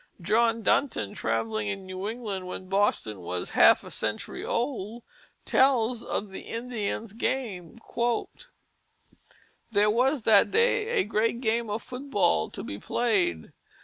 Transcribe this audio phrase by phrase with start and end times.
[0.19, 5.03] John Dunton, travelling in New England when Boston was half a century old,
[5.45, 7.77] tells of the Indians' game:
[9.71, 13.53] "There was that day a great game of Foot ball to be played.